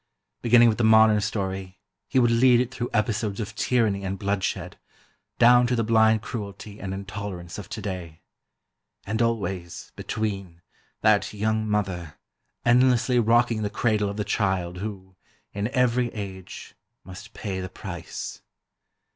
[0.41, 4.79] Beginning with the modern story, he would lead it through episodes of tyranny and bloodshed,
[5.37, 8.23] down to the blind cruelty and intolerance of today.
[9.05, 10.63] And always, between,
[11.01, 12.15] that young mother,
[12.65, 15.17] endlessly rocking the cradle of the child who,
[15.53, 16.73] in every age,
[17.03, 18.41] must pay the price.